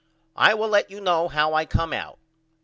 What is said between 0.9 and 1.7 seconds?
know how I